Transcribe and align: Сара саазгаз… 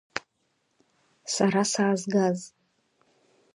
Сара 1.33 1.63
саазгаз… 1.71 2.39